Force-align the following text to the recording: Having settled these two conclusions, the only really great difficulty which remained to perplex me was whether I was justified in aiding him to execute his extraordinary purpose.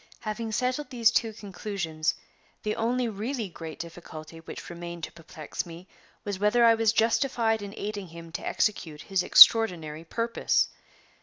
Having 0.21 0.51
settled 0.53 0.89
these 0.89 1.11
two 1.11 1.31
conclusions, 1.31 2.15
the 2.63 2.75
only 2.75 3.07
really 3.07 3.47
great 3.49 3.77
difficulty 3.77 4.39
which 4.39 4.67
remained 4.67 5.03
to 5.03 5.11
perplex 5.11 5.63
me 5.63 5.87
was 6.23 6.39
whether 6.39 6.65
I 6.65 6.73
was 6.73 6.91
justified 6.91 7.61
in 7.61 7.75
aiding 7.77 8.07
him 8.07 8.31
to 8.31 8.43
execute 8.43 9.01
his 9.03 9.21
extraordinary 9.21 10.03
purpose. 10.03 10.69